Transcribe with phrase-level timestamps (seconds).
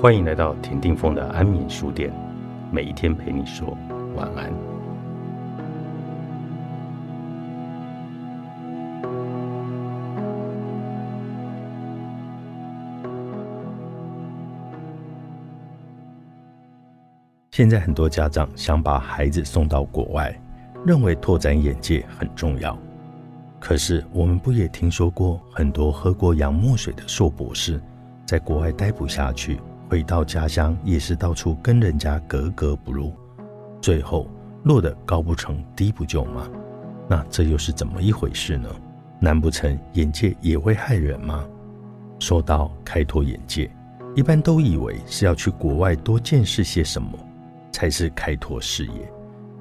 [0.00, 2.10] 欢迎来到田定峰的安眠书店，
[2.72, 3.76] 每一天陪你说
[4.16, 4.50] 晚安。
[17.50, 20.34] 现在很多家长想把孩子送到国外，
[20.86, 22.74] 认为拓展眼界很重要。
[23.58, 27.78] 可是我们不也听说过很多喝过洋墨水的硕博士，
[28.24, 29.60] 在国外待不下去？
[29.90, 33.12] 回到家乡也是到处跟人家格格不入，
[33.82, 34.30] 最后
[34.62, 36.48] 落得高不成低不就吗？
[37.08, 38.68] 那这又是怎么一回事呢？
[39.18, 41.44] 难不成眼界也会害人吗？
[42.20, 43.68] 说到开拓眼界，
[44.14, 47.18] 一般都以为是要去国外多见识些什么
[47.72, 49.12] 才是开拓视野。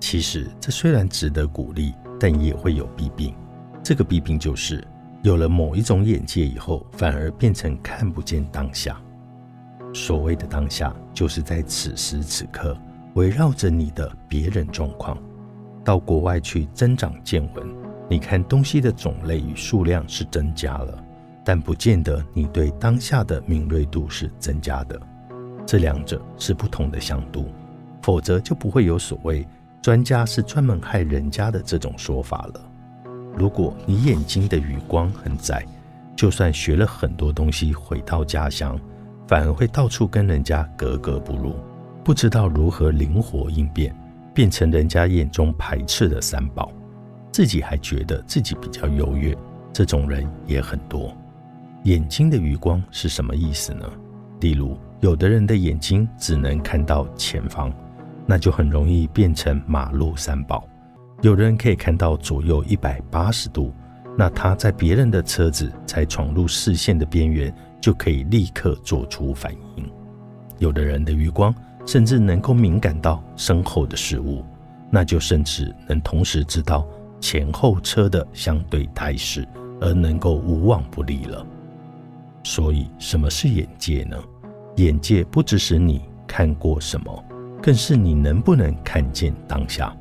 [0.00, 3.34] 其实这虽然值得鼓励，但也会有弊病。
[3.82, 4.86] 这个弊病就是
[5.22, 9.00] 有了某一种眼界以后，反而变成看不见当下。
[9.92, 12.76] 所谓的当下，就是在此时此刻
[13.14, 15.18] 围绕着你的别人状况。
[15.84, 17.66] 到国外去增长见闻，
[18.08, 21.02] 你看东西的种类与数量是增加了，
[21.44, 25.00] 但不见得你对当下的敏锐度是增加的。
[25.66, 27.46] 这两者是不同的向度，
[28.02, 29.46] 否则就不会有所谓
[29.80, 32.60] 专家是专门害人家的这种说法了。
[33.36, 35.64] 如果你眼睛的余光很窄，
[36.14, 38.78] 就算学了很多东西，回到家乡。
[39.30, 41.54] 反而会到处跟人家格格不入，
[42.02, 43.94] 不知道如何灵活应变，
[44.34, 46.72] 变成人家眼中排斥的三宝，
[47.30, 49.32] 自己还觉得自己比较优越，
[49.72, 51.16] 这种人也很多。
[51.84, 53.88] 眼睛的余光是什么意思呢？
[54.40, 57.72] 例如，有的人的眼睛只能看到前方，
[58.26, 60.58] 那就很容易变成马路三宝；
[61.22, 63.72] 有人可以看到左右一百八十度，
[64.20, 67.50] 那他在别人的车子才闯入视线的边缘。
[67.80, 69.90] 就可以立刻做出反应。
[70.58, 71.54] 有的人的余光
[71.86, 74.44] 甚至能够敏感到身后的事物，
[74.90, 76.86] 那就甚至能同时知道
[77.20, 79.48] 前后车的相对态势，
[79.80, 81.42] 而能够无往不利了。
[82.44, 84.16] 所以，什么是眼界呢？
[84.76, 87.24] 眼界不只是你看过什么，
[87.62, 89.96] 更是你能不能看见当下，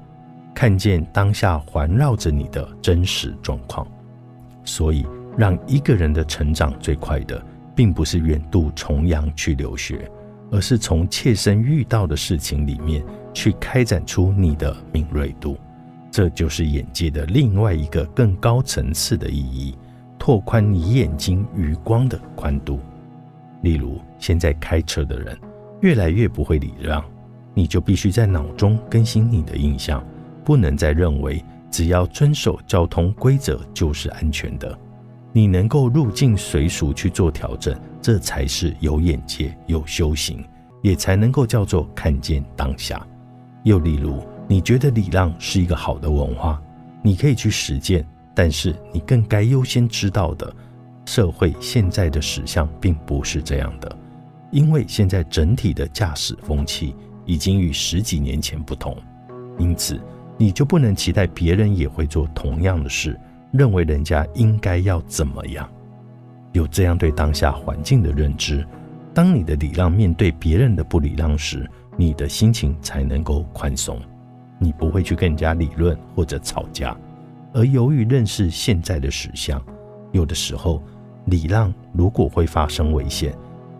[0.54, 3.88] 看见当下环绕着你的真实状况。
[4.70, 5.06] 所以，
[5.38, 7.44] 让一个人的成长最快的。
[7.76, 10.12] 并不是远渡重洋去留学，
[10.52, 13.02] 而是从切身遇到的事情里面
[13.34, 15.56] 去开展出你的敏锐度，
[16.12, 19.78] 这就是眼界的另外一个更高层次的意义，
[20.18, 22.82] 拓宽你眼睛余光的宽度。
[23.62, 25.38] 例如，现在开车的人
[25.80, 27.02] 越来越不会礼让，
[27.54, 30.06] 你就必须在脑中更新你的印象，
[30.44, 31.42] 不能再认为
[31.72, 34.78] 只要遵守交通规则就是安全的。
[35.32, 40.44] 你能够入境随俗去做调整，这才是有眼界、有修行，
[40.82, 43.06] 也才能够叫做看见当下。
[43.64, 46.60] 又例如，你觉得礼让是一个好的文化，
[47.04, 48.04] 你可以去实践，
[48.34, 50.52] 但是你更该优先知道的，
[51.06, 53.98] 社会现在的实相并不是这样的，
[54.52, 58.98] 因为现在整体的驾驶风气已经与十几年前不同，
[59.60, 60.02] 因此
[60.40, 63.16] 你就不能期待别人也会做同样的事。
[63.52, 65.68] 认为人家应该要怎么样，
[66.52, 68.64] 有这样对当下环境的认知，
[69.12, 71.68] 当你的礼让面对别人的不礼让时，
[71.98, 74.00] 你的心情才能够宽松，
[74.60, 76.96] 你不会去跟人家理论或者吵架。
[77.54, 79.60] 而由于认识现在的实相，
[80.12, 80.80] 有的时候
[81.26, 83.34] 礼让如果会发生危险，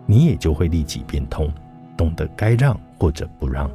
[0.04, 1.48] 你也就会立即变通，
[1.96, 3.70] 懂得该让或者不让，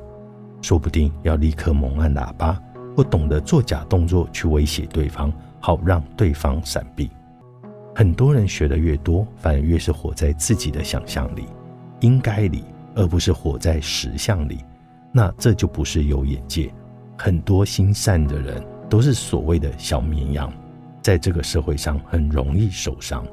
[0.61, 2.61] 说不定要立刻猛按喇叭，
[2.95, 5.31] 或懂得做假动作去威胁对方。
[5.59, 7.09] 好让对方闪避。
[7.95, 11.47] 很多人学的越多，反而越是活在自己的想象里、
[12.01, 12.63] 应该里，
[12.93, 14.59] 而不是活在实相里。
[15.11, 16.71] 那这就不是有眼界。
[17.17, 20.53] 很多心善的人都是所谓的小绵羊，
[21.01, 23.25] 在这个社会上很容易受伤。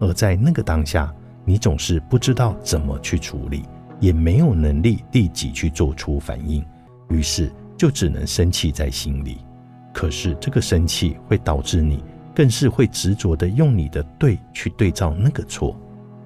[0.00, 1.14] 而在那个当下，
[1.44, 3.62] 你总是不知道怎么去处理，
[4.00, 6.66] 也没有能力立即去做出反应，
[7.10, 9.38] 于是就只能生气在心里。
[9.92, 12.02] 可是这个生气会导致你，
[12.34, 15.74] 更是会执着的用你的对去对照那个错，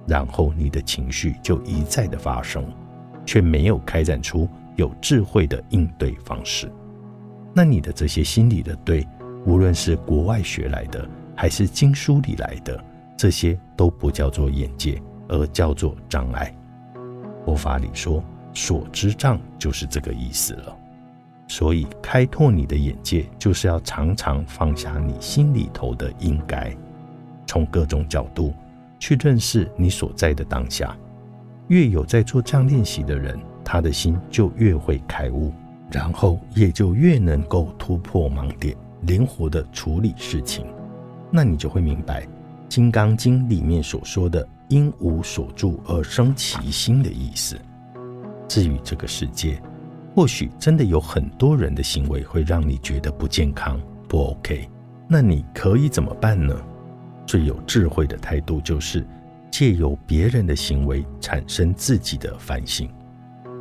[0.07, 2.65] 然后你的情绪就一再的发生，
[3.25, 6.71] 却没有开展出有智慧的应对方式。
[7.55, 9.07] 那你的这些心理的对，
[9.45, 12.83] 无论是国外学来的，还是经书里来的，
[13.17, 16.55] 这些都不叫做眼界，而叫做障碍。
[17.45, 20.77] 佛法里说，所知障就是这个意思了。
[21.51, 26.73] 所以，开拓你的眼界，就是要常常放下你心里头的应该，
[27.45, 28.55] 从各种角度
[29.01, 30.97] 去认识你所在的当下。
[31.67, 35.53] 越有在做这样练习的人，他的心就越会开悟，
[35.91, 40.65] 然后也就越能够突破盲点，灵活的处理事情。
[41.33, 42.23] 那你就会明白
[42.69, 47.59] 《金刚经》里面所说的“因无所住而生其心”的意思。
[48.47, 49.61] 至于这个世界，
[50.15, 54.69] 或许真的有很多人的行为会让你觉得不健康、不 OK。
[55.09, 56.55] 那你可以怎么办呢？
[57.27, 59.07] 最有智慧的态度就是
[59.51, 62.89] 借由别人的行为产生自己的反省，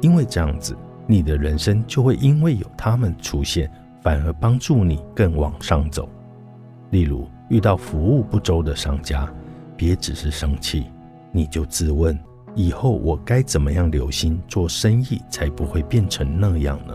[0.01, 0.75] 因为这样子，
[1.05, 3.69] 你的人生就会因为有他们出现，
[4.01, 6.09] 反而帮助你更往上走。
[6.89, 9.31] 例如，遇到服务不周的商家，
[9.77, 10.85] 别只是生气，
[11.31, 12.17] 你就自问。
[12.59, 16.93] 以后我该怎么样留心做生意，才不会变成那样呢？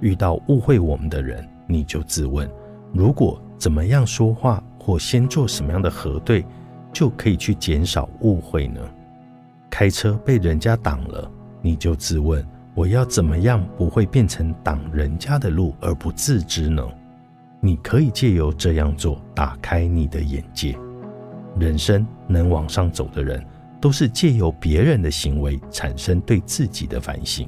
[0.00, 2.50] 遇到误会我们的人，你就自问：
[2.92, 6.44] 如果怎么样说话，或先做什么样的核对，
[6.92, 8.80] 就可以去减少误会呢？
[9.70, 11.30] 开车被人家挡了，
[11.62, 12.44] 你就自问：
[12.74, 16.84] 我要怎么样不会变成挡人家的路而不自知呢？
[17.60, 20.76] 你可以借由这样做，打开你的眼界。
[21.60, 23.40] 人生能往上走的人。
[23.84, 27.46] 都是借由别人的行为产生对自己的反省，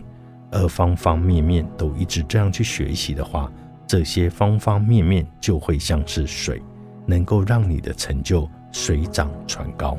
[0.51, 3.51] 而方方面面都一直这样去学习的话，
[3.87, 6.61] 这些方方面面就会像是水，
[7.07, 9.97] 能够让你的成就水涨船高，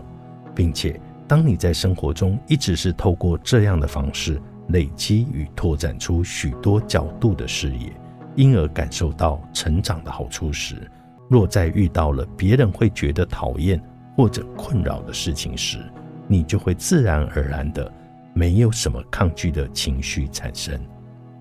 [0.54, 7.92] 并且当你在生活中一直是透过这样的方式累积与拓展出许多角度的视野，
[8.36, 10.88] 因而感受到成长的好处时，
[11.32, 13.82] 若在遇到了别人会觉得讨厌
[14.16, 15.80] 或者困扰的事情时，
[16.28, 17.92] 你就会自然而然的
[18.34, 20.80] 没有什么抗拒的情绪产生，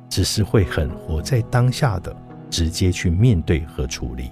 [0.09, 2.15] 只是会很活在当下的
[2.49, 4.31] 直接去面对和处理，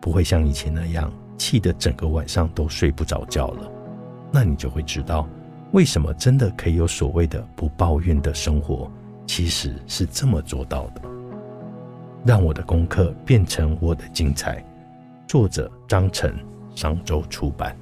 [0.00, 3.70] 不会像以前那样气得整个晚上都睡不着觉了。
[4.30, 5.26] 那你就会知道，
[5.72, 8.90] 为什么真的可以有所谓的不抱怨的生活，
[9.26, 11.00] 其实是这么做到的。
[12.26, 14.62] 让我的功课变成我的精彩。
[15.26, 16.34] 作者：张晨，
[16.74, 17.74] 商周出版。